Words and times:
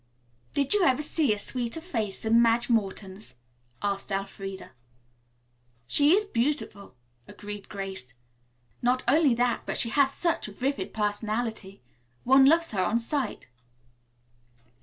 "Did 0.55 0.73
you 0.73 0.81
ever 0.83 1.03
see 1.03 1.31
a 1.31 1.37
sweeter 1.37 1.79
face 1.79 2.23
than 2.23 2.41
Madge 2.41 2.71
Morton's?" 2.71 3.35
asked 3.83 4.09
Elfreda. 4.11 4.71
"She 5.85 6.15
is 6.15 6.25
beautiful," 6.25 6.95
agreed 7.27 7.69
Grace; 7.69 8.15
"not 8.81 9.03
only 9.07 9.35
that, 9.35 9.67
but 9.67 9.77
she 9.77 9.89
has 9.89 10.11
such 10.11 10.47
a 10.47 10.51
vivid 10.53 10.91
personality. 10.91 11.83
One 12.23 12.45
loves 12.45 12.71
her 12.71 12.81
on 12.81 12.97
sight." 12.99 13.47